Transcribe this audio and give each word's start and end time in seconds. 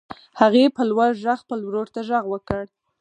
هغې 0.39 0.65
په 0.75 0.81
لوړ 0.89 1.09
غږ 1.23 1.37
خپل 1.43 1.59
ورور 1.63 1.87
ته 1.95 2.01
غږ 2.09 2.23
وکړ. 2.29 2.63